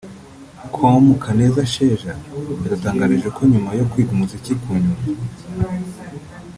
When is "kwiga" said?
3.89-4.11